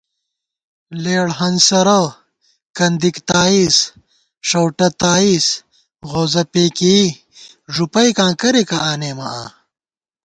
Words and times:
لېڑ 1.03 1.27
ہنسَرہ، 1.39 2.01
کندِک 2.77 3.15
تائیز، 3.29 3.75
ݭؤٹہ 4.47 4.87
تائیز، 5.01 5.45
غوزہ 6.11 6.43
پېکېئی، 6.51 7.05
ݫُپئیکاں 7.73 8.33
کریَکہ 8.39 8.77
آنېمہ 8.91 9.25
آں 9.39 9.49